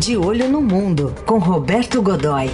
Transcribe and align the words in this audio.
De 0.00 0.16
Olho 0.16 0.48
no 0.48 0.60
Mundo, 0.60 1.12
com 1.26 1.38
Roberto 1.38 2.00
Godoy. 2.00 2.46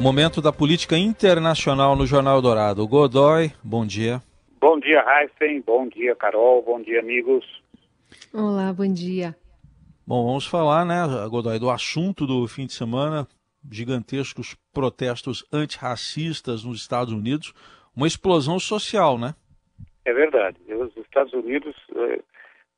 Momento 0.00 0.40
da 0.40 0.52
política 0.52 0.96
internacional 0.96 1.96
no 1.96 2.06
Jornal 2.06 2.40
Dourado. 2.40 2.86
Godoy, 2.86 3.50
bom 3.64 3.84
dia. 3.84 4.22
Bom 4.60 4.78
dia, 4.78 5.04
Heisen. 5.04 5.60
Bom 5.62 5.88
dia, 5.88 6.14
Carol. 6.14 6.62
Bom 6.62 6.80
dia, 6.80 7.00
amigos. 7.00 7.44
Olá, 8.32 8.72
bom 8.72 8.86
dia. 8.86 9.34
Bom, 10.06 10.24
vamos 10.24 10.46
falar, 10.46 10.84
né, 10.84 11.02
Godoy, 11.28 11.58
do 11.58 11.68
assunto 11.68 12.24
do 12.24 12.46
fim 12.46 12.66
de 12.66 12.74
semana, 12.74 13.26
gigantescos 13.68 14.56
protestos 14.72 15.44
antirracistas 15.52 16.62
nos 16.62 16.80
Estados 16.80 17.12
Unidos, 17.12 17.52
uma 17.94 18.06
explosão 18.06 18.60
social, 18.60 19.18
né? 19.18 19.34
É 20.04 20.12
verdade. 20.12 20.58
Os 20.68 20.96
Estados 20.96 21.32
Unidos, 21.32 21.74
eh, 21.96 22.20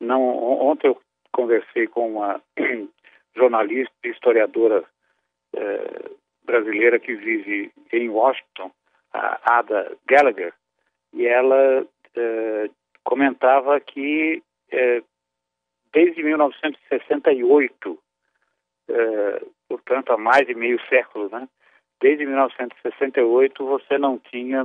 não, 0.01 0.23
ontem 0.23 0.89
eu 0.89 0.99
conversei 1.35 1.89
com 1.89 2.13
uma 2.13 2.41
jornalista 3.37 3.93
e 4.05 4.09
historiadora 4.09 4.85
eh, 5.53 6.11
brasileira 6.45 6.99
que 7.01 7.15
vive 7.15 7.73
em 7.93 8.09
Washington, 8.09 8.71
a 9.13 9.59
Ada 9.59 9.97
Gallagher, 10.07 10.53
e 11.13 11.27
ela 11.27 11.87
eh, 12.17 12.71
comentava 13.03 13.81
que 13.81 14.43
eh, 14.71 15.03
desde 15.93 16.23
1968, 16.23 17.99
eh, 18.89 19.43
portanto 19.69 20.13
há 20.13 20.17
mais 20.17 20.47
de 20.47 20.55
meio 20.55 20.81
século, 20.89 21.29
né? 21.31 21.49
Desde 22.01 22.27
1968 22.27 23.65
você 23.65 23.97
não 23.97 24.19
tinha 24.19 24.63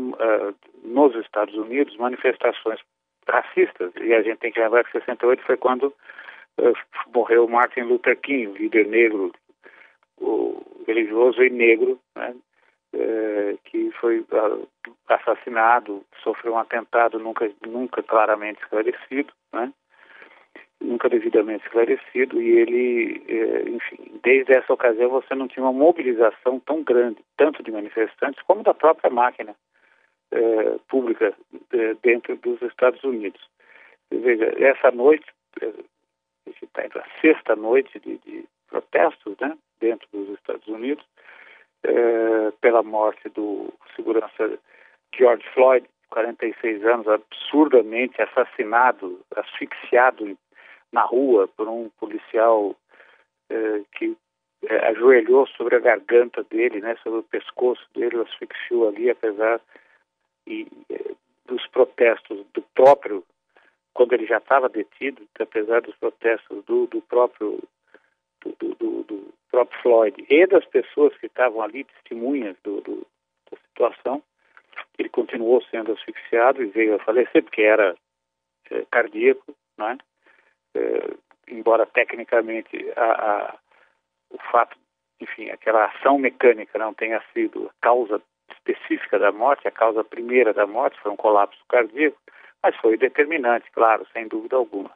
nos 0.84 1.16
Estados 1.16 1.56
Unidos 1.56 1.96
manifestações 1.96 2.80
racistas 3.28 3.94
e 4.02 4.14
a 4.14 4.22
gente 4.22 4.40
tem 4.40 4.52
que 4.52 4.60
lembrar 4.60 4.84
que 4.84 4.92
68 4.92 5.44
foi 5.44 5.56
quando 5.56 5.94
morreu 7.14 7.48
Martin 7.48 7.82
Luther 7.82 8.18
King, 8.20 8.58
líder 8.58 8.88
negro, 8.88 9.32
religioso 10.86 11.44
e 11.44 11.50
negro, 11.50 12.00
né, 12.16 12.36
uh, 12.94 13.60
que 13.66 13.92
foi 14.00 14.20
uh, 14.22 14.68
assassinado, 15.08 16.04
sofreu 16.24 16.54
um 16.54 16.58
atentado 16.58 17.20
nunca, 17.20 17.50
nunca 17.66 18.02
claramente 18.02 18.62
esclarecido, 18.62 19.32
né, 19.54 19.72
nunca 20.82 21.08
devidamente 21.10 21.64
esclarecido, 21.66 22.42
e 22.42 22.50
ele, 22.58 23.24
enfim, 23.68 24.20
desde 24.24 24.54
essa 24.54 24.74
ocasião 24.74 25.10
você 25.10 25.36
não 25.36 25.48
tinha 25.48 25.64
uma 25.64 25.74
mobilização 25.74 26.60
tão 26.62 26.84
grande, 26.84 27.18
tanto 27.38 27.62
de 27.62 27.72
manifestantes 27.72 28.42
como 28.44 28.64
da 28.64 28.74
própria 28.74 29.10
máquina 29.10 29.54
pública 30.88 31.34
dentro 32.02 32.38
dos 32.38 32.62
Estados 32.62 33.04
Unidos. 33.04 33.42
Veja, 34.10 34.54
essa 34.58 34.90
noite, 34.90 35.26
está 36.62 36.86
indo 36.86 37.00
a 37.00 37.06
sexta 37.22 37.56
noite 37.56 38.00
de, 38.00 38.18
de, 38.20 38.46
protestos 38.68 39.36
né, 39.40 39.58
dentro 39.80 40.08
dos 40.14 40.30
Estados 40.38 40.68
Unidos, 40.68 41.04
é, 41.84 42.52
pela 42.62 42.84
morte 42.84 43.28
do 43.30 43.74
segurança 43.96 44.60
George 45.16 45.44
Floyd, 45.54 45.90
46 46.10 46.86
anos, 46.86 47.08
absurdamente 47.08 48.22
assassinado, 48.22 49.20
asfixiado 49.36 50.38
na 50.92 51.02
rua 51.02 51.48
por 51.48 51.68
um 51.68 51.90
policial 52.00 52.76
é, 53.50 53.82
que 53.94 54.16
é, 54.64 54.88
ajoelhou 54.88 55.48
sobre 55.48 55.76
a 55.76 55.80
garganta 55.80 56.44
dele, 56.44 56.82
né, 56.82 56.96
sobre 57.02 57.20
o 57.20 57.24
pescoço 57.24 57.88
dele, 57.96 58.22
asfixiou 58.22 58.90
ali, 58.90 59.10
apesar 59.10 59.60
e, 60.46 60.68
dos 61.46 61.66
protestos 61.68 62.46
do 62.54 62.62
próprio 62.76 63.24
quando 63.94 64.14
ele 64.14 64.26
já 64.26 64.38
estava 64.38 64.70
detido, 64.70 65.28
apesar 65.40 65.82
dos 65.82 65.96
protestos 65.96 66.64
do, 66.66 66.88
do 66.88 67.02
próprio 67.02 67.60
do, 68.42 68.56
do, 68.60 69.04
do, 69.04 69.34
próprio 69.52 69.82
Floyd 69.82 70.26
e 70.30 70.48
das 70.48 70.66
pessoas 70.66 71.16
que 71.18 71.26
estavam 71.26 71.62
ali 71.62 71.84
testemunhas 71.84 72.56
do, 72.64 72.82
da 72.82 73.58
situação, 73.68 74.24
ele 74.98 75.10
continuou 75.10 75.62
sendo 75.64 75.92
asfixiado 75.92 76.62
e 76.62 76.68
veio 76.68 76.96
a 76.96 77.00
falecer 77.00 77.44
porque 77.44 77.62
era 77.62 77.96
é, 78.70 78.86
cardíaco, 78.92 79.56
né? 79.78 79.98
É, 80.76 81.14
embora 81.48 81.86
tecnicamente 81.86 82.92
a, 82.96 83.04
a, 83.04 83.58
o 84.30 84.38
fato, 84.52 84.78
enfim, 85.20 85.50
aquela 85.50 85.86
ação 85.86 86.20
mecânica 86.20 86.78
não 86.78 86.94
tenha 86.94 87.22
sido 87.34 87.68
a 87.68 87.82
causa 87.82 88.22
específica 88.52 89.18
da 89.18 89.32
morte, 89.32 89.68
a 89.68 89.72
causa 89.72 90.04
primeira 90.04 90.54
da 90.54 90.68
morte 90.68 91.00
foi 91.02 91.12
um 91.12 91.18
colapso 91.18 91.60
cardíaco, 91.68 92.18
mas 92.64 92.76
foi 92.78 92.98
determinante, 92.98 93.70
claro, 93.72 94.06
sem 94.14 94.28
dúvida 94.28 94.56
alguma. 94.56 94.92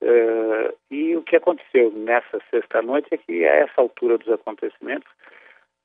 Uh, 0.00 0.72
e 0.90 1.16
o 1.16 1.22
que 1.22 1.36
aconteceu 1.36 1.90
nessa 1.90 2.40
sexta-noite 2.50 3.08
é 3.10 3.16
que, 3.16 3.44
a 3.44 3.54
essa 3.56 3.80
altura 3.80 4.16
dos 4.16 4.28
acontecimentos, 4.28 5.08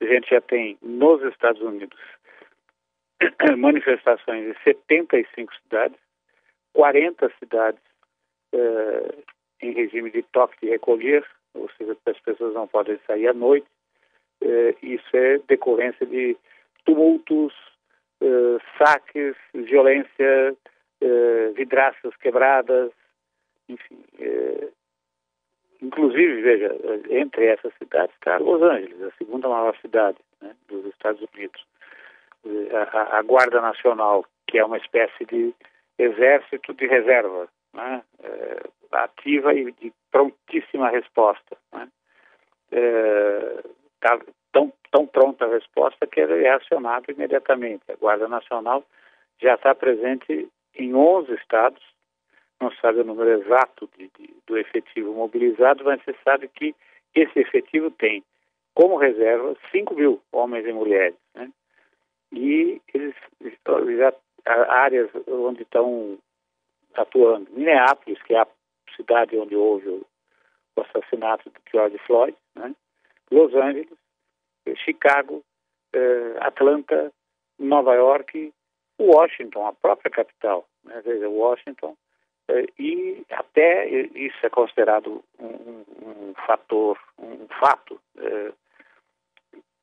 a 0.00 0.06
gente 0.06 0.30
já 0.30 0.40
tem 0.40 0.78
nos 0.82 1.22
Estados 1.22 1.60
Unidos 1.60 1.98
manifestações 3.58 4.46
em 4.46 4.62
75 4.62 5.52
cidades, 5.62 5.98
40 6.74 7.32
cidades 7.38 7.80
uh, 8.54 9.22
em 9.60 9.72
regime 9.72 10.10
de 10.10 10.22
toque 10.22 10.56
de 10.62 10.70
recolher, 10.70 11.26
ou 11.54 11.68
seja, 11.76 11.96
as 12.06 12.20
pessoas 12.20 12.54
não 12.54 12.68
podem 12.68 12.98
sair 13.06 13.28
à 13.28 13.34
noite. 13.34 13.66
Uh, 14.42 14.76
isso 14.82 15.16
é 15.16 15.38
decorrência 15.48 16.06
de 16.06 16.36
tumultos, 16.84 17.52
saques, 18.78 19.34
violência 19.52 20.56
eh, 21.00 21.52
vidraças 21.54 22.16
quebradas, 22.16 22.90
enfim. 23.68 24.04
Eh, 24.18 24.68
inclusive, 25.82 26.42
veja, 26.42 26.74
entre 27.10 27.46
essas 27.46 27.72
cidades 27.74 28.14
está 28.14 28.38
Los 28.38 28.62
Angeles, 28.62 29.02
a 29.02 29.10
segunda 29.16 29.48
maior 29.48 29.76
cidade 29.78 30.18
né, 30.40 30.54
dos 30.68 30.86
Estados 30.86 31.20
Unidos. 31.34 31.66
Eh, 32.46 32.76
a, 32.92 33.18
a, 33.18 33.22
Guarda 33.22 33.60
Nacional, 33.60 34.24
que 34.46 34.58
é 34.58 34.64
uma 34.64 34.78
espécie 34.78 35.24
de 35.26 35.54
exército 35.98 36.74
de 36.74 36.86
reserva, 36.86 37.48
né, 37.72 38.02
ativa 38.92 39.54
e 39.54 39.72
de 39.72 39.92
prontíssima 40.10 40.90
resposta. 40.90 41.56
Né, 41.72 41.88
tá 44.00 44.18
tão, 44.52 44.72
tão 44.90 45.06
pronta 45.06 45.44
a 45.44 45.48
resposta 45.48 46.06
que 46.06 46.20
ele 46.20 46.44
é 46.44 46.52
acionado 46.52 47.10
imediatamente. 47.10 47.82
A 47.88 47.96
Guarda 47.96 48.28
Nacional 48.28 48.84
já 49.40 49.54
está 49.54 49.74
presente 49.74 50.48
em 50.74 50.94
11 50.94 51.32
estados, 51.34 51.82
não 52.60 52.70
sabe 52.80 53.00
o 53.00 53.04
número 53.04 53.30
exato 53.40 53.88
de, 53.96 54.10
de, 54.18 54.34
do 54.46 54.56
efetivo 54.56 55.12
mobilizado, 55.12 55.84
mas 55.84 56.02
você 56.02 56.14
sabe 56.24 56.48
que 56.48 56.74
esse 57.14 57.38
efetivo 57.38 57.90
tem 57.90 58.24
como 58.74 58.96
reserva 58.96 59.56
5 59.70 59.94
mil 59.94 60.20
homens 60.32 60.66
e 60.66 60.72
mulheres. 60.72 61.16
Né? 61.34 61.50
E 62.32 62.80
eles 62.92 63.14
já 63.96 64.12
áreas 64.46 65.10
onde 65.28 65.62
estão 65.62 66.18
atuando. 66.94 67.50
Minneapolis, 67.50 68.20
que 68.22 68.34
é 68.34 68.40
a 68.40 68.46
cidade 68.96 69.38
onde 69.38 69.56
houve 69.56 69.88
o, 69.88 70.06
o 70.76 70.80
assassinato 70.80 71.50
de 71.50 71.56
George 71.70 71.98
Floyd, 72.06 72.36
né? 72.54 72.74
Los 73.30 73.54
Angeles, 73.54 73.88
Chicago, 74.84 75.42
eh, 75.92 76.36
Atlanta, 76.40 77.12
Nova 77.58 77.94
York 77.94 78.52
Washington, 79.00 79.66
a 79.66 79.72
própria 79.72 80.10
capital, 80.10 80.66
né? 80.84 81.00
veja, 81.04 81.28
Washington, 81.28 81.96
eh, 82.48 82.66
e 82.78 83.24
até 83.30 83.88
isso 83.88 84.36
é 84.44 84.50
considerado 84.50 85.24
um, 85.38 85.84
um 86.02 86.34
fator, 86.46 86.98
um 87.18 87.46
fato 87.60 88.00
eh, 88.18 88.52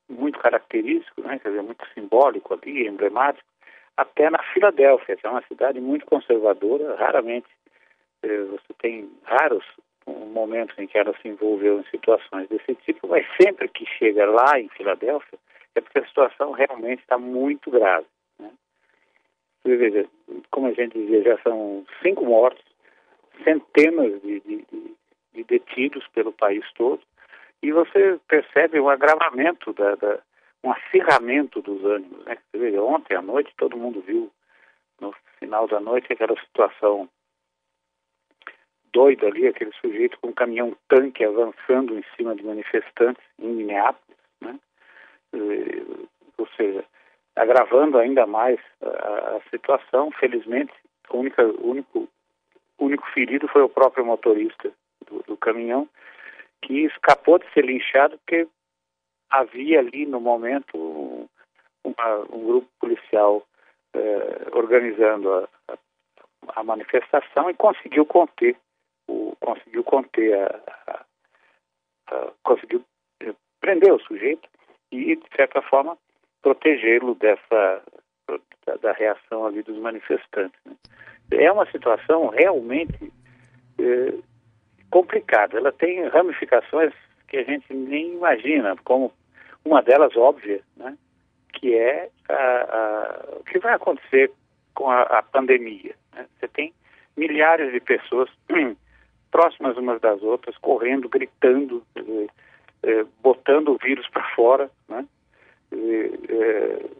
muito 0.08 0.38
característico, 0.38 1.22
né? 1.22 1.38
quer 1.38 1.50
dizer, 1.50 1.62
muito 1.62 1.86
simbólico 1.94 2.54
ali, 2.54 2.86
emblemático, 2.86 3.46
até 3.96 4.30
na 4.30 4.42
Filadélfia, 4.52 5.16
que 5.16 5.26
é 5.26 5.30
uma 5.30 5.42
cidade 5.42 5.80
muito 5.80 6.06
conservadora, 6.06 6.96
raramente 6.96 7.48
eh, 8.22 8.44
você 8.44 8.72
tem 8.78 9.10
raros 9.24 9.64
momentos 10.06 10.76
em 10.78 10.86
que 10.86 10.98
ela 10.98 11.14
se 11.20 11.28
envolveu 11.28 11.80
em 11.80 11.84
situações 11.84 12.48
desse 12.48 12.74
tipo, 12.76 13.06
mas 13.06 13.26
sempre 13.40 13.68
que 13.68 13.86
chega 13.86 14.26
lá 14.26 14.58
em 14.58 14.68
Filadélfia, 14.70 15.38
é 15.74 15.80
porque 15.80 15.98
a 15.98 16.06
situação 16.06 16.52
realmente 16.52 17.00
está 17.00 17.18
muito 17.18 17.70
grave. 17.70 18.06
Veja, 19.64 20.06
como 20.50 20.66
a 20.66 20.72
gente 20.72 20.98
dizia, 20.98 21.22
já 21.22 21.38
são 21.42 21.84
cinco 22.02 22.24
mortes, 22.24 22.64
centenas 23.44 24.20
de, 24.22 24.40
de, 24.40 24.66
de 25.32 25.44
detidos 25.44 26.06
pelo 26.08 26.32
país 26.32 26.64
todo, 26.74 27.00
e 27.62 27.70
você 27.70 28.18
percebe 28.26 28.80
um 28.80 28.88
agravamento, 28.88 29.72
da, 29.72 29.94
da 29.94 30.20
um 30.64 30.72
acirramento 30.72 31.60
dos 31.60 31.84
ânimos. 31.84 32.24
Né? 32.24 32.38
Veja, 32.52 32.82
ontem 32.82 33.14
à 33.16 33.22
noite 33.22 33.52
todo 33.56 33.76
mundo 33.76 34.00
viu, 34.00 34.30
no 35.00 35.14
final 35.38 35.66
da 35.66 35.80
noite, 35.80 36.12
aquela 36.12 36.38
situação 36.40 37.08
doida 38.92 39.26
ali, 39.26 39.46
aquele 39.46 39.72
sujeito 39.80 40.18
com 40.20 40.28
um 40.28 40.34
caminhão 40.34 40.76
tanque 40.88 41.24
avançando 41.24 41.98
em 41.98 42.04
cima 42.16 42.36
de 42.36 42.44
manifestantes 42.44 43.24
em 43.38 43.48
Minneapolis, 43.48 44.18
né? 44.40 44.58
Ou 46.36 46.46
seja, 46.56 46.84
agravando 47.36 47.98
ainda 47.98 48.26
mais 48.26 48.58
a, 48.82 49.36
a 49.36 49.40
situação. 49.50 50.10
Felizmente, 50.12 50.72
o 51.10 51.18
único, 51.18 51.42
único, 51.60 52.08
único 52.78 53.06
ferido 53.12 53.48
foi 53.48 53.62
o 53.62 53.68
próprio 53.68 54.04
motorista 54.04 54.72
do, 55.06 55.22
do, 55.22 55.36
caminhão, 55.36 55.88
que 56.62 56.84
escapou 56.84 57.38
de 57.38 57.50
ser 57.52 57.64
linchado 57.64 58.18
porque 58.18 58.46
havia 59.30 59.80
ali 59.80 60.06
no 60.06 60.20
momento 60.20 61.28
uma, 61.84 62.18
um 62.30 62.46
grupo 62.46 62.68
policial 62.78 63.42
eh, 63.94 64.48
organizando 64.52 65.32
a, 65.32 65.48
a, 65.68 65.78
a, 66.60 66.62
manifestação 66.62 67.50
e 67.50 67.54
conseguiu 67.54 68.06
conter 68.06 68.56
o, 69.08 69.34
conseguiu 69.40 69.82
conter 69.82 70.34
a, 70.34 70.60
a 70.86 72.32
conseguiu 72.42 72.84
eh, 73.20 73.34
prender 73.60 73.92
o 73.92 74.00
sujeito 74.00 74.48
e 74.90 75.16
de 75.16 75.26
certa 75.34 75.62
forma 75.62 75.96
protegê-lo 76.42 77.14
dessa 77.14 77.82
da, 78.66 78.76
da, 78.76 78.92
reação 78.92 79.46
ali 79.46 79.62
dos 79.62 79.78
manifestantes. 79.78 80.58
Né? 80.64 80.74
É 81.32 81.50
uma 81.50 81.66
situação 81.70 82.28
realmente 82.28 83.12
eh, 83.78 84.14
complicada. 84.90 85.56
Ela 85.56 85.72
tem 85.72 86.06
ramificações 86.08 86.92
que 87.28 87.38
a 87.38 87.44
gente 87.44 87.72
nem 87.72 88.12
imagina, 88.12 88.76
como 88.84 89.12
uma 89.64 89.82
delas 89.82 90.16
óbvia, 90.16 90.60
né? 90.76 90.96
que 91.54 91.74
é 91.74 92.10
a, 92.28 92.34
a, 92.34 93.36
o 93.40 93.44
que 93.44 93.58
vai 93.58 93.74
acontecer 93.74 94.30
com 94.74 94.90
a, 94.90 95.02
a 95.02 95.22
pandemia. 95.22 95.94
Né? 96.14 96.26
Você 96.38 96.48
tem 96.48 96.72
milhares 97.16 97.72
de 97.72 97.80
pessoas 97.80 98.28
próximas 99.30 99.76
umas 99.76 100.00
das 100.00 100.22
outras, 100.22 100.56
correndo, 100.58 101.08
gritando, 101.08 101.82
eh, 101.96 102.26
eh, 102.82 103.04
botando 103.22 103.68
o 103.70 103.78
vírus 103.78 104.06
para 104.08 104.28
fora, 104.34 104.70
né? 104.88 105.06
Eh, 105.72 106.90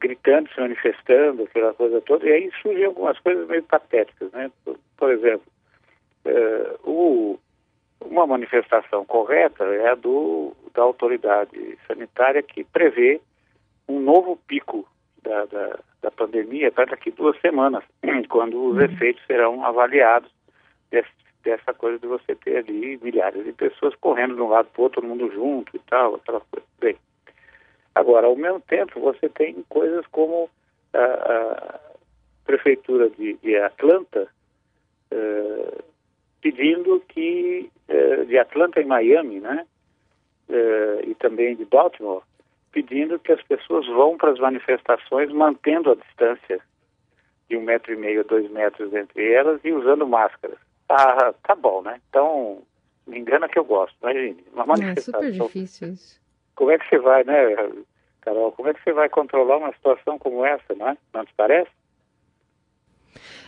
gritando, 0.00 0.48
se 0.50 0.60
manifestando, 0.60 1.44
aquela 1.44 1.72
coisa 1.74 2.00
toda, 2.02 2.26
e 2.28 2.32
aí 2.32 2.50
surgem 2.60 2.84
algumas 2.84 3.18
coisas 3.20 3.46
meio 3.48 3.62
patéticas, 3.62 4.30
né? 4.32 4.50
Por, 4.64 4.78
por 4.96 5.10
exemplo, 5.10 5.46
o, 6.84 7.38
uma 8.00 8.26
manifestação 8.26 9.04
correta 9.04 9.64
é 9.64 9.88
a 9.88 9.94
do, 9.94 10.54
da 10.74 10.82
autoridade 10.82 11.78
sanitária 11.86 12.42
que 12.42 12.64
prevê 12.64 13.20
um 13.88 14.00
novo 14.00 14.38
pico 14.46 14.86
da, 15.22 15.46
da, 15.46 15.78
da 16.02 16.10
pandemia 16.10 16.70
para 16.70 16.86
daqui 16.86 17.10
duas 17.10 17.38
semanas, 17.40 17.84
quando 18.28 18.62
os 18.62 18.76
uhum. 18.76 18.82
efeitos 18.82 19.24
serão 19.26 19.64
avaliados 19.64 20.30
desse, 20.90 21.10
dessa 21.42 21.72
coisa 21.72 21.98
de 21.98 22.06
você 22.06 22.34
ter 22.34 22.58
ali 22.58 22.98
milhares 23.02 23.44
de 23.44 23.52
pessoas 23.52 23.94
correndo 23.96 24.34
de 24.34 24.40
um 24.40 24.48
lado 24.48 24.68
para 24.72 24.80
o 24.80 24.84
outro, 24.84 25.00
todo 25.00 25.08
mundo 25.08 25.32
junto 25.32 25.76
e 25.76 25.80
tal, 25.80 26.16
aquela 26.16 26.40
coisa. 26.40 26.66
Bem, 26.78 26.96
agora, 27.94 28.26
ao 28.26 28.36
mesmo 28.36 28.60
tempo, 28.60 29.00
você 29.00 29.28
tem 29.28 29.64
coisas 29.68 30.06
como 30.08 30.50
a, 30.92 30.98
a 30.98 31.80
prefeitura 32.44 33.08
de, 33.10 33.34
de 33.42 33.56
Atlanta 33.56 34.28
uh, 35.12 35.84
pedindo 36.40 37.00
que, 37.08 37.70
uh, 37.88 38.26
de 38.26 38.38
Atlanta 38.38 38.80
e 38.80 38.84
Miami, 38.84 39.40
né, 39.40 39.66
uh, 40.48 41.08
e 41.08 41.14
também 41.14 41.56
de 41.56 41.64
Baltimore, 41.64 42.22
pedindo 42.70 43.18
que 43.18 43.32
as 43.32 43.42
pessoas 43.42 43.86
vão 43.86 44.16
para 44.16 44.32
as 44.32 44.38
manifestações 44.38 45.30
mantendo 45.32 45.92
a 45.92 45.94
distância 45.94 46.60
de 47.48 47.56
um 47.56 47.62
metro 47.62 47.92
e 47.92 47.96
meio, 47.96 48.24
dois 48.24 48.50
metros 48.50 48.92
entre 48.92 49.32
elas 49.32 49.60
e 49.64 49.72
usando 49.72 50.06
máscaras. 50.06 50.58
Ah, 50.88 51.32
tá 51.42 51.54
bom, 51.54 51.82
né? 51.82 52.00
Então, 52.08 52.62
me 53.06 53.18
engana 53.18 53.48
que 53.48 53.58
eu 53.58 53.64
gosto, 53.64 53.94
imagine. 54.02 54.44
Uma 54.52 54.66
manifestação. 54.66 55.20
É 55.20 55.32
super 55.32 55.46
difícil 55.46 55.88
isso. 55.92 56.23
Como 56.54 56.70
é 56.70 56.78
que 56.78 56.88
você 56.88 56.98
vai, 56.98 57.24
né, 57.24 57.56
Carol? 58.20 58.52
Como 58.52 58.68
é 58.68 58.74
que 58.74 58.82
você 58.82 58.92
vai 58.92 59.08
controlar 59.08 59.58
uma 59.58 59.72
situação 59.72 60.18
como 60.18 60.44
essa, 60.44 60.74
não 60.74 60.88
é? 60.88 60.96
Não 61.12 61.24
te 61.24 61.34
parece? 61.36 61.70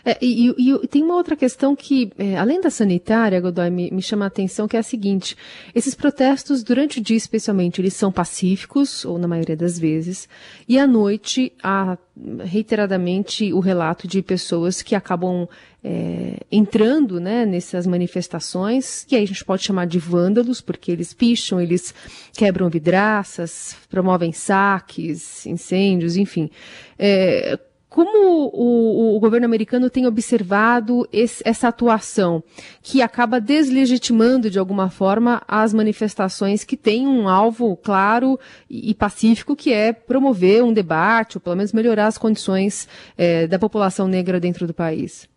É, 0.07 0.17
e, 0.21 0.47
e, 0.57 0.87
tem 0.87 1.03
uma 1.03 1.15
outra 1.15 1.35
questão 1.35 1.75
que, 1.75 2.09
é, 2.17 2.37
além 2.37 2.61
da 2.61 2.69
sanitária, 2.69 3.41
Godoy, 3.41 3.69
me, 3.69 3.91
me, 3.91 4.01
chama 4.01 4.23
a 4.23 4.29
atenção, 4.29 4.65
que 4.65 4.77
é 4.77 4.79
a 4.79 4.83
seguinte: 4.83 5.35
esses 5.75 5.93
protestos, 5.93 6.63
durante 6.63 6.99
o 6.99 7.03
dia 7.03 7.17
especialmente, 7.17 7.81
eles 7.81 7.93
são 7.93 8.09
pacíficos, 8.09 9.03
ou 9.03 9.17
na 9.17 9.27
maioria 9.27 9.57
das 9.57 9.77
vezes, 9.77 10.29
e 10.65 10.79
à 10.79 10.87
noite 10.87 11.51
há 11.61 11.97
reiteradamente 12.39 13.51
o 13.51 13.59
relato 13.59 14.07
de 14.07 14.21
pessoas 14.21 14.81
que 14.81 14.95
acabam 14.95 15.45
é, 15.83 16.37
entrando 16.49 17.19
né, 17.19 17.45
nessas 17.45 17.85
manifestações, 17.85 19.03
que 19.03 19.13
aí 19.13 19.23
a 19.23 19.27
gente 19.27 19.43
pode 19.43 19.63
chamar 19.63 19.87
de 19.87 19.99
vândalos, 19.99 20.61
porque 20.61 20.89
eles 20.89 21.13
picham, 21.13 21.59
eles 21.59 21.93
quebram 22.31 22.69
vidraças, 22.69 23.75
promovem 23.89 24.31
saques, 24.31 25.45
incêndios, 25.45 26.15
enfim. 26.15 26.49
É, 26.97 27.59
como 27.97 28.51
o, 28.53 29.15
o, 29.15 29.19
governo 29.19 29.47
americano 29.47 29.89
tem 29.89 30.05
observado 30.05 31.07
esse, 31.11 31.41
essa 31.43 31.69
atuação 31.69 32.43
que 32.83 33.01
acaba 33.01 33.41
deslegitimando 33.41 34.51
de 34.51 34.59
alguma 34.59 34.91
forma 34.91 35.41
as 35.47 35.73
manifestações 35.73 36.63
que 36.63 36.77
têm 36.77 37.07
um 37.07 37.27
alvo 37.27 37.75
claro 37.75 38.37
e, 38.69 38.91
e 38.91 38.93
pacífico 38.93 39.55
que 39.55 39.73
é 39.73 39.91
promover 39.91 40.63
um 40.63 40.71
debate 40.71 41.37
ou 41.37 41.41
pelo 41.41 41.55
menos 41.55 41.73
melhorar 41.73 42.05
as 42.05 42.19
condições 42.19 42.87
é, 43.17 43.47
da 43.47 43.57
população 43.57 44.07
negra 44.07 44.39
dentro 44.39 44.67
do 44.67 44.75
país? 44.75 45.27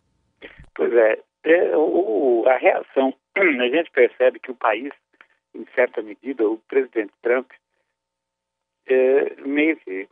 Pois 0.77 0.93
é, 0.93 1.19
é 1.45 1.75
o, 1.75 2.45
a 2.47 2.59
reação 2.59 3.15
a 3.37 3.69
gente 3.75 3.91
percebe 3.91 4.39
que 4.39 4.51
o 4.51 4.55
país, 4.55 4.93
em 5.55 5.65
certa 5.75 6.03
medida, 6.03 6.47
o 6.47 6.59
presidente 6.69 7.15
Trump 7.23 7.51
é, 8.87 9.37
meio 9.47 9.79
que 9.79 10.07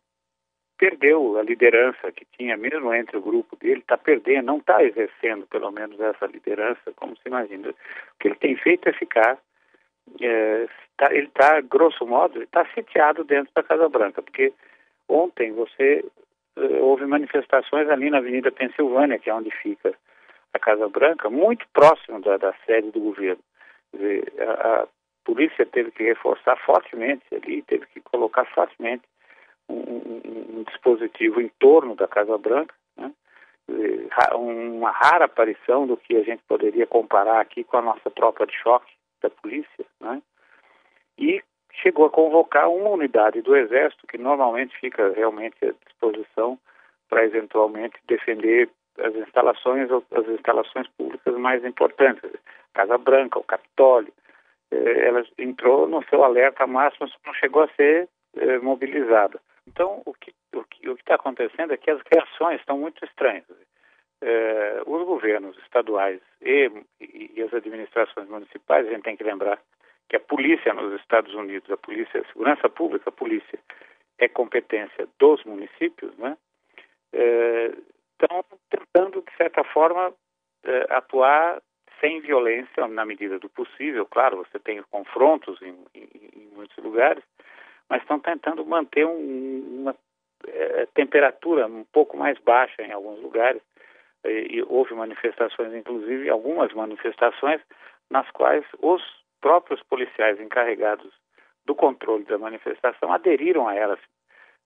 perdeu 0.78 1.38
a 1.38 1.42
liderança 1.42 2.12
que 2.12 2.24
tinha 2.36 2.56
mesmo 2.56 2.94
entre 2.94 3.16
o 3.16 3.20
grupo 3.20 3.56
dele, 3.56 3.80
está 3.80 3.98
perdendo, 3.98 4.46
não 4.46 4.58
está 4.58 4.82
exercendo 4.82 5.46
pelo 5.48 5.70
menos 5.72 5.98
essa 6.00 6.26
liderança, 6.26 6.92
como 6.94 7.16
se 7.16 7.22
imagina. 7.26 7.70
O 7.70 7.74
que 8.20 8.28
ele 8.28 8.36
tem 8.36 8.56
feito 8.56 8.88
é 8.88 8.92
ficar, 8.92 9.38
é, 10.20 10.68
tá, 10.96 11.12
ele 11.12 11.26
está, 11.26 11.60
grosso 11.60 12.06
modo, 12.06 12.42
está 12.42 12.64
sitiado 12.74 13.24
dentro 13.24 13.52
da 13.54 13.62
Casa 13.62 13.88
Branca, 13.88 14.22
porque 14.22 14.52
ontem 15.08 15.52
você 15.52 16.04
é, 16.56 16.60
houve 16.80 17.04
manifestações 17.06 17.88
ali 17.90 18.08
na 18.08 18.18
Avenida 18.18 18.52
Pensilvânia, 18.52 19.18
que 19.18 19.28
é 19.28 19.34
onde 19.34 19.50
fica 19.50 19.92
a 20.54 20.58
Casa 20.58 20.88
Branca, 20.88 21.28
muito 21.28 21.66
próximo 21.72 22.20
da, 22.20 22.36
da 22.36 22.54
sede 22.64 22.92
do 22.92 23.00
governo. 23.00 23.42
Dizer, 23.92 24.32
a, 24.38 24.82
a 24.82 24.88
polícia 25.24 25.66
teve 25.66 25.90
que 25.90 26.04
reforçar 26.04 26.56
fortemente 26.64 27.24
ali, 27.32 27.62
teve 27.62 27.84
que 27.86 28.00
colocar 28.00 28.44
fortemente 28.46 29.02
um, 29.68 30.58
um, 30.58 30.64
dispositivo 30.64 31.40
em 31.40 31.48
torno 31.58 31.94
da 31.94 32.06
Casa 32.08 32.36
Branca, 32.38 32.74
né? 32.96 33.12
uma 34.34 34.90
rara 34.90 35.26
aparição 35.26 35.86
do 35.86 35.96
que 35.96 36.16
a 36.16 36.22
gente 36.22 36.42
poderia 36.48 36.86
comparar 36.86 37.40
aqui 37.40 37.64
com 37.64 37.76
a 37.76 37.82
nossa 37.82 38.10
tropa 38.10 38.46
de 38.46 38.54
choque 38.54 38.90
da 39.22 39.28
polícia, 39.28 39.84
né? 40.00 40.22
e 41.18 41.42
chegou 41.82 42.06
a 42.06 42.10
convocar 42.10 42.68
uma 42.70 42.90
unidade 42.90 43.42
do 43.42 43.56
Exército 43.56 44.06
que 44.06 44.18
normalmente 44.18 44.76
fica 44.78 45.12
realmente 45.12 45.56
à 45.64 45.72
disposição 45.86 46.58
para 47.08 47.24
eventualmente 47.24 47.96
defender 48.06 48.68
as 48.98 49.14
instalações 49.14 49.88
as 49.90 50.28
instalações 50.28 50.88
públicas 50.96 51.36
mais 51.36 51.64
importantes, 51.64 52.22
Casa 52.74 52.98
Branca, 52.98 53.38
o 53.38 53.44
Capitólio. 53.44 54.12
Eh, 54.70 55.06
ela 55.06 55.24
entrou 55.38 55.88
no 55.88 56.02
seu 56.04 56.24
alerta 56.24 56.66
máximo, 56.66 57.08
não 57.24 57.34
chegou 57.34 57.62
a 57.62 57.68
ser 57.68 58.08
eh, 58.36 58.58
mobilizada. 58.58 59.40
Então, 59.78 60.02
o 60.04 60.12
que 60.12 60.34
o 60.52 60.64
que 60.64 60.88
está 60.88 61.14
acontecendo 61.14 61.72
é 61.72 61.76
que 61.76 61.88
as 61.88 62.00
reações 62.12 62.58
estão 62.58 62.78
muito 62.78 63.04
estranhas. 63.04 63.44
É, 64.20 64.82
os 64.84 65.06
governos 65.06 65.56
estaduais 65.58 66.20
e, 66.42 66.68
e, 67.00 67.40
as 67.40 67.54
administrações 67.54 68.28
municipais, 68.28 68.88
a 68.88 68.90
gente 68.90 69.04
tem 69.04 69.16
que 69.16 69.22
lembrar 69.22 69.60
que 70.08 70.16
a 70.16 70.20
polícia 70.20 70.74
nos 70.74 71.00
Estados 71.00 71.32
Unidos, 71.32 71.70
a 71.70 71.76
polícia, 71.76 72.20
a 72.20 72.24
segurança 72.24 72.68
pública, 72.68 73.10
a 73.10 73.12
polícia, 73.12 73.56
é 74.18 74.26
competência 74.26 75.06
dos 75.16 75.44
municípios, 75.44 76.16
né? 76.16 76.36
É, 77.12 77.72
estão 78.20 78.44
tentando, 78.68 79.22
de 79.22 79.36
certa 79.36 79.62
forma, 79.62 80.12
é, 80.64 80.86
atuar 80.90 81.62
sem 82.00 82.20
violência 82.20 82.88
na 82.88 83.04
medida 83.04 83.38
do 83.38 83.48
possível. 83.48 84.04
Claro, 84.06 84.38
você 84.38 84.58
tem 84.58 84.82
confrontos 84.90 85.62
em, 85.62 85.76
em, 85.94 86.08
em 86.34 86.48
muitos 86.56 86.76
lugares, 86.82 87.22
mas 87.88 88.02
estão 88.02 88.20
tentando 88.20 88.64
manter 88.66 89.06
um, 89.06 89.47
temperatura 90.94 91.66
um 91.66 91.84
pouco 91.84 92.16
mais 92.16 92.38
baixa 92.38 92.82
em 92.82 92.92
alguns 92.92 93.20
lugares. 93.20 93.62
E, 94.24 94.56
e 94.56 94.62
houve 94.62 94.94
manifestações, 94.94 95.72
inclusive 95.74 96.28
algumas 96.28 96.72
manifestações, 96.72 97.60
nas 98.10 98.28
quais 98.30 98.64
os 98.80 99.02
próprios 99.40 99.82
policiais 99.84 100.40
encarregados 100.40 101.12
do 101.64 101.74
controle 101.74 102.24
da 102.24 102.38
manifestação 102.38 103.12
aderiram 103.12 103.68
a 103.68 103.74
elas, 103.74 104.00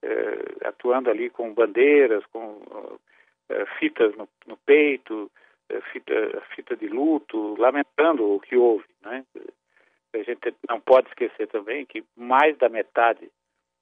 é, 0.03 0.69
atuando 0.69 1.11
ali 1.11 1.29
com 1.29 1.53
bandeiras, 1.53 2.25
com 2.27 2.99
é, 3.49 3.67
fitas 3.79 4.15
no, 4.17 4.29
no 4.47 4.57
peito, 4.59 5.31
é, 5.69 5.81
fita, 5.93 6.15
fita 6.55 6.77
de 6.77 6.87
luto, 6.87 7.55
lamentando 7.59 8.35
o 8.35 8.41
que 8.41 8.57
houve. 8.57 8.85
Né? 9.03 9.25
A 10.15 10.23
gente 10.23 10.55
não 10.69 10.81
pode 10.81 11.09
esquecer 11.09 11.49
também 11.49 11.85
que 11.85 12.05
mais 12.17 12.57
da 12.59 12.69
metade 12.69 13.31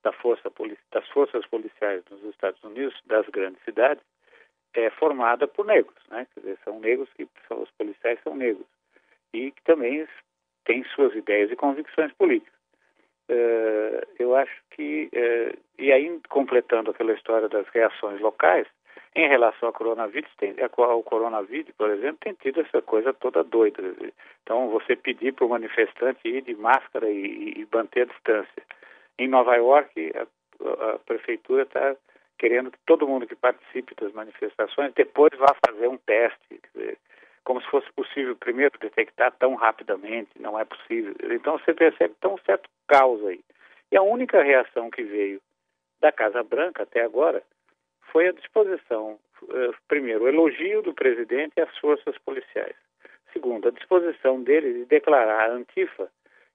da 0.02 0.12
força 0.12 0.50
das 0.92 1.06
forças 1.08 1.46
policiais 1.46 2.02
nos 2.10 2.22
Estados 2.24 2.62
Unidos, 2.64 2.98
das 3.06 3.26
grandes 3.28 3.62
cidades, 3.64 4.02
é 4.74 4.88
formada 4.90 5.46
por 5.48 5.66
negros, 5.66 5.96
né? 6.08 6.26
Quer 6.32 6.40
dizer, 6.40 6.58
são 6.64 6.78
negros 6.80 7.08
que 7.14 7.28
são, 7.48 7.62
os 7.62 7.70
policiais 7.72 8.18
são 8.22 8.34
negros. 8.34 8.66
e 9.32 9.50
que 9.52 9.62
também 9.62 10.06
tem 10.64 10.84
suas 10.94 11.14
ideias 11.14 11.50
e 11.50 11.56
convicções 11.56 12.12
políticas. 12.12 12.54
Uh, 13.28 14.02
eu 14.18 14.34
acho 14.34 14.52
que, 14.70 15.08
uh, 15.14 15.58
e 15.78 15.92
aí 15.92 16.20
completando 16.28 16.90
aquela 16.90 17.12
história 17.12 17.48
das 17.48 17.66
reações 17.68 18.20
locais, 18.20 18.66
em 19.14 19.28
relação 19.28 19.68
ao 19.68 19.72
coronavírus, 19.72 20.30
tem, 20.36 20.54
ao 20.60 21.02
coronavírus, 21.02 21.72
por 21.76 21.90
exemplo, 21.90 22.18
tem 22.20 22.34
tido 22.34 22.60
essa 22.60 22.80
coisa 22.80 23.12
toda 23.12 23.42
doida. 23.42 23.82
Então, 24.42 24.68
você 24.68 24.94
pedir 24.94 25.32
para 25.32 25.44
o 25.44 25.48
manifestante 25.48 26.20
ir 26.24 26.42
de 26.42 26.54
máscara 26.54 27.08
e, 27.10 27.54
e, 27.56 27.68
manter 27.72 28.02
a 28.02 28.12
distância. 28.12 28.62
Em 29.20 29.28
Nova 29.28 29.54
York, 29.54 30.12
a, 30.16 30.92
a 30.94 30.98
prefeitura 31.00 31.64
está 31.64 31.94
querendo 32.38 32.70
que 32.70 32.78
todo 32.86 33.06
mundo 33.06 33.26
que 33.26 33.36
participe 33.36 33.94
das 34.00 34.14
manifestações 34.14 34.94
depois 34.94 35.30
vá 35.38 35.54
fazer 35.66 35.88
um 35.88 35.98
teste, 35.98 36.58
dizer, 36.72 36.96
como 37.44 37.60
se 37.60 37.68
fosse 37.68 37.92
possível 37.92 38.34
primeiro 38.34 38.78
detectar 38.78 39.30
tão 39.32 39.56
rapidamente, 39.56 40.30
não 40.40 40.58
é 40.58 40.64
possível. 40.64 41.14
Então 41.32 41.58
você 41.58 41.74
percebe 41.74 42.14
tão 42.18 42.38
certo 42.46 42.70
caos 42.88 43.22
aí. 43.26 43.40
E 43.92 43.96
a 43.98 44.02
única 44.02 44.42
reação 44.42 44.90
que 44.90 45.02
veio 45.02 45.38
da 46.00 46.10
Casa 46.10 46.42
Branca 46.42 46.84
até 46.84 47.02
agora 47.02 47.42
foi 48.10 48.28
a 48.28 48.32
disposição, 48.32 49.18
uh, 49.42 49.74
primeiro, 49.86 50.24
o 50.24 50.28
elogio 50.28 50.80
do 50.80 50.94
presidente 50.94 51.60
às 51.60 51.76
forças 51.76 52.16
policiais. 52.24 52.74
Segundo, 53.34 53.68
a 53.68 53.70
disposição 53.70 54.42
dele 54.42 54.72
de 54.72 54.84
declarar 54.86 55.50
a 55.50 55.52
Antifa, 55.52 56.10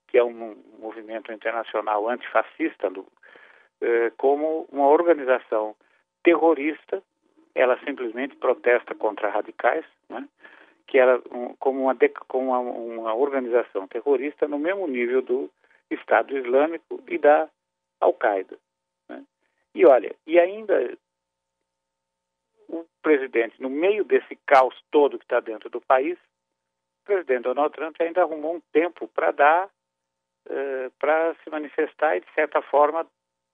que 0.08 0.18
é 0.18 0.24
um 0.24 0.56
movimento 0.80 1.32
internacional 1.32 2.08
antifascista, 2.10 2.90
do, 2.90 3.02
uh, 3.02 4.12
como 4.18 4.68
uma 4.72 4.88
organização 4.88 5.76
terrorista. 6.24 7.02
Ela 7.54 7.80
simplesmente 7.86 8.36
protesta 8.36 8.94
contra 8.94 9.30
radicais, 9.30 9.86
né? 10.10 10.28
que 10.88 11.00
era 11.00 11.22
um, 11.32 11.56
como, 11.56 11.84
uma, 11.84 11.98
como 12.28 12.50
uma, 12.50 12.60
uma 12.60 13.16
organização 13.16 13.88
terrorista 13.88 14.48
no 14.48 14.60
mesmo 14.60 14.88
nível 14.88 15.22
do 15.22 15.50
Estado 15.90 16.38
Islâmico 16.38 17.02
e 17.08 17.18
da 17.18 17.50
Al-Qaeda. 18.00 18.58
Né? 19.10 19.24
E 19.74 19.86
olha, 19.86 20.16
e 20.26 20.40
ainda 20.40 20.98
o 22.68 22.86
presidente, 23.02 23.62
no 23.62 23.70
meio 23.70 24.04
desse 24.04 24.36
caos 24.46 24.76
todo 24.92 25.18
que 25.18 25.26
está 25.26 25.40
dentro 25.40 25.70
do 25.70 25.82
país, 25.82 26.18
o 27.02 27.06
presidente 27.06 27.44
Donald 27.44 27.74
Trump 27.74 27.96
ainda 28.00 28.22
arrumou 28.22 28.56
um 28.56 28.62
tempo 28.72 29.08
para 29.08 29.32
dar, 29.32 29.70
uh, 30.48 30.92
para 31.00 31.36
se 31.44 31.50
manifestar 31.50 32.18
e, 32.18 32.22
de 32.22 32.34
certa 32.34 32.62
forma, 32.62 33.06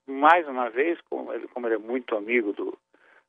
mais 0.08 0.48
uma 0.48 0.70
vez, 0.70 1.00
como 1.10 1.34
ele, 1.34 1.48
como 1.50 1.68
ele 1.68 1.76
é 1.76 1.80
muito 1.80 2.16
amigo 2.16 2.54
do 2.54 2.78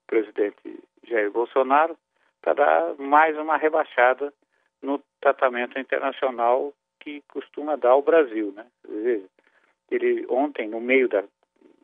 presidente 0.07 0.83
Jair 1.05 1.31
Bolsonaro, 1.31 1.97
para 2.41 2.55
dar 2.55 2.95
mais 2.99 3.37
uma 3.39 3.57
rebaixada 3.57 4.33
no 4.83 5.01
tratamento 5.21 5.79
internacional 5.79 6.73
que 7.01 7.23
costuma 7.29 7.77
dar 7.77 7.91
ao 7.91 8.03
Brasil, 8.03 8.53
né? 8.53 8.67
Ele 9.91 10.27
ontem, 10.29 10.69
no 10.69 10.81
meio 10.81 11.09
da 11.09 11.25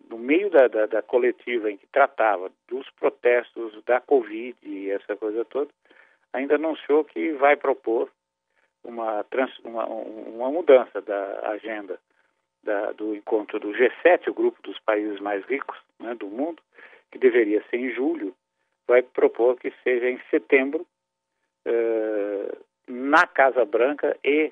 no 0.09 0.19
meio 0.19 0.49
da, 0.49 0.69
da, 0.69 0.87
da, 0.87 1.03
coletiva 1.03 1.71
em 1.71 1.77
que 1.77 1.87
tratava 1.89 2.51
dos 2.67 2.89
protestos 2.99 3.83
da 3.85 4.01
Covid 4.01 4.57
e 4.63 4.91
essa 4.91 5.15
coisa 5.17 5.45
toda, 5.45 5.71
ainda 6.33 6.55
anunciou 6.55 7.05
que 7.05 7.33
vai 7.33 7.57
propor 7.57 8.11
uma, 8.89 9.23
trans, 9.25 9.57
uma, 9.61 9.87
uma 9.87 10.51
mudança 10.51 11.01
da 11.03 11.51
agenda 11.51 12.01
da, 12.63 12.93
do 12.93 13.15
encontro 13.15 13.61
do 13.61 13.73
G7, 13.73 14.29
o 14.29 14.35
grupo 14.35 14.61
dos 14.63 14.79
países 14.81 15.21
mais 15.21 15.45
ricos 15.45 15.79
né, 16.01 16.15
do 16.15 16.27
mundo, 16.27 16.63
que 17.13 17.19
deveria 17.19 17.63
ser 17.71 17.77
em 17.77 17.95
julho, 17.95 18.35
vai 18.87 19.03
propor 19.03 19.57
que 19.57 19.73
seja 19.85 20.09
em 20.09 20.19
setembro, 20.31 20.87
uh, 21.67 22.59
na 22.87 23.27
Casa 23.27 23.65
Branca 23.65 24.17
e 24.25 24.51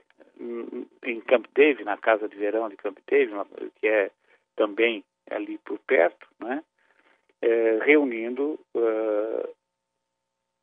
em 1.03 1.21
Camp 1.23 1.47
David, 1.55 1.85
na 1.85 1.97
Casa 1.97 2.29
de 2.29 2.37
Verão 2.37 2.69
de 2.69 2.77
Camp 2.77 2.99
David, 3.07 3.35
que 3.81 3.89
é 3.89 4.11
também 4.55 5.03
ali 5.31 5.57
por 5.59 5.79
perto, 5.79 6.27
né? 6.39 6.63
É, 7.41 7.79
reunindo 7.83 8.59
uh, 8.75 9.56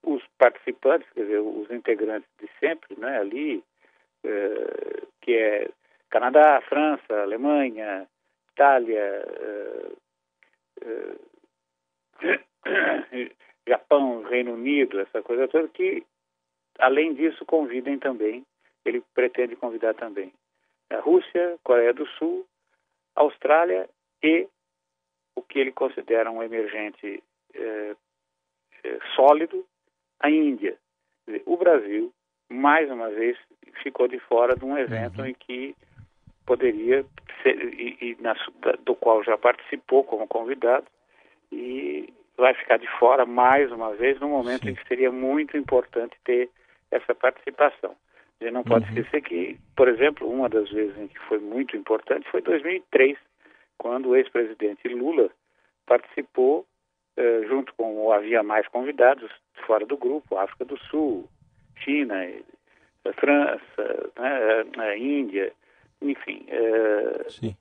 os 0.03 0.21
participantes, 0.37 1.09
quer 1.11 1.21
dizer, 1.21 1.39
os 1.39 1.69
integrantes 1.71 2.29
de 2.39 2.49
sempre, 2.59 2.95
né? 2.99 3.17
ali, 3.19 3.63
uh, 4.25 5.07
que 5.21 5.33
é 5.33 5.69
Canadá, 6.09 6.61
França, 6.67 7.21
Alemanha, 7.21 8.07
Itália, 8.51 9.25
uh, 9.41 9.97
Japão, 13.67 14.23
Reino 14.23 14.53
Unido, 14.53 14.99
essa 14.99 15.21
coisa 15.21 15.47
toda, 15.47 15.67
que, 15.69 16.05
além 16.79 17.13
disso, 17.13 17.45
convidem 17.45 17.97
também, 17.97 18.45
ele 18.85 19.01
pretende 19.13 19.55
convidar 19.55 19.93
também 19.93 20.33
a 20.89 20.99
Rússia, 20.99 21.57
Coreia 21.63 21.93
do 21.93 22.05
Sul, 22.05 22.45
Austrália 23.15 23.89
e 24.21 24.47
o 25.35 25.41
que 25.41 25.59
ele 25.59 25.71
considera 25.71 26.29
um 26.29 26.43
emergente 26.43 27.23
sólido, 29.15 29.65
a 30.23 30.29
Índia. 30.29 30.75
O 31.45 31.57
Brasil, 31.57 32.11
mais 32.49 32.89
uma 32.89 33.09
vez, 33.09 33.37
ficou 33.83 34.07
de 34.07 34.19
fora 34.19 34.55
de 34.55 34.65
um 34.65 34.77
evento 34.77 35.19
uhum. 35.19 35.27
em 35.27 35.33
que 35.33 35.75
poderia 36.45 37.05
ser, 37.41 37.57
e, 37.73 37.97
e 38.01 38.17
na, 38.21 38.35
do 38.83 38.95
qual 38.95 39.23
já 39.23 39.37
participou 39.37 40.03
como 40.03 40.27
convidado, 40.27 40.87
e 41.51 42.11
vai 42.37 42.53
ficar 42.53 42.77
de 42.77 42.87
fora 42.97 43.25
mais 43.25 43.71
uma 43.71 43.93
vez 43.93 44.19
no 44.19 44.29
momento 44.29 44.63
Sim. 44.63 44.71
em 44.71 44.75
que 44.75 44.87
seria 44.87 45.11
muito 45.11 45.55
importante 45.55 46.15
ter 46.23 46.49
essa 46.89 47.13
participação. 47.13 47.95
A 48.39 48.45
gente 48.45 48.53
não 48.53 48.63
pode 48.63 48.85
uhum. 48.85 48.97
esquecer 48.97 49.21
que, 49.21 49.59
por 49.75 49.87
exemplo, 49.87 50.29
uma 50.29 50.49
das 50.49 50.69
vezes 50.69 50.97
em 50.97 51.07
que 51.07 51.19
foi 51.19 51.39
muito 51.39 51.77
importante 51.77 52.29
foi 52.29 52.41
2003, 52.41 53.17
quando 53.77 54.09
o 54.09 54.15
ex-presidente 54.15 54.87
Lula 54.87 55.29
participou, 55.85 56.65
eh, 57.17 57.43
junto 57.47 57.73
com 57.75 58.11
havia 58.11 58.41
mais 58.41 58.67
convidados 58.67 59.29
fora 59.65 59.85
do 59.85 59.97
grupo, 59.97 60.37
África 60.37 60.65
do 60.65 60.77
Sul, 60.77 61.27
China, 61.77 62.15
a 63.05 63.13
França, 63.13 64.11
né, 64.17 64.83
a 64.83 64.97
Índia, 64.97 65.51
enfim. 66.01 66.45
Eh, 66.47 67.55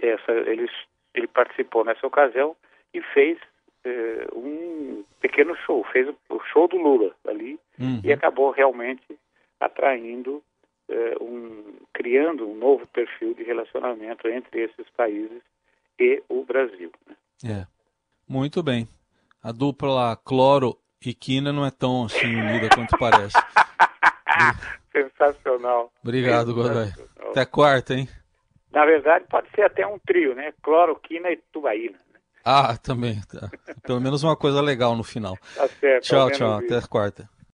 essa, 0.00 0.32
eles, 0.32 0.70
ele 1.14 1.28
participou 1.28 1.84
nessa 1.84 2.06
ocasião 2.06 2.56
e 2.92 3.00
fez 3.00 3.38
eh, 3.84 4.26
um 4.34 5.04
pequeno 5.20 5.56
show, 5.56 5.84
fez 5.92 6.08
o 6.28 6.40
show 6.52 6.68
do 6.68 6.76
Lula 6.76 7.14
ali 7.26 7.58
uhum. 7.78 8.00
e 8.02 8.12
acabou 8.12 8.50
realmente 8.50 9.18
atraindo 9.60 10.42
um, 11.20 11.76
criando 11.92 12.48
um 12.48 12.56
novo 12.56 12.86
perfil 12.88 13.34
de 13.34 13.42
relacionamento 13.42 14.28
entre 14.28 14.64
esses 14.64 14.88
países 14.96 15.40
e 15.98 16.22
o 16.28 16.44
Brasil. 16.44 16.90
Né? 17.06 17.16
É, 17.44 17.66
muito 18.28 18.62
bem. 18.62 18.86
A 19.42 19.52
dupla 19.52 20.16
cloro 20.16 20.76
e 21.04 21.14
quina 21.14 21.52
não 21.52 21.64
é 21.66 21.70
tão 21.70 22.04
assim 22.04 22.34
unida 22.34 22.68
quanto 22.74 22.96
parece. 22.98 23.36
Sensacional. 24.92 25.90
Obrigado, 26.02 26.54
Godoy. 26.54 26.92
Até 27.30 27.44
quarta, 27.44 27.94
hein? 27.94 28.08
Na 28.70 28.84
verdade, 28.84 29.26
pode 29.28 29.48
ser 29.54 29.62
até 29.62 29.86
um 29.86 29.98
trio, 29.98 30.34
né? 30.34 30.52
Cloroquina 30.62 31.30
e 31.30 31.36
tubaína. 31.52 31.98
Né? 32.12 32.20
Ah, 32.44 32.76
também. 32.76 33.20
Tá. 33.22 33.50
Pelo 33.82 34.00
menos 34.00 34.22
uma 34.22 34.36
coisa 34.36 34.60
legal 34.60 34.96
no 34.96 35.04
final. 35.04 35.36
Tá 35.54 35.68
certo. 35.68 36.04
Tchau, 36.04 36.30
tchau. 36.30 36.58
Até 36.58 36.80
quarta. 36.82 37.28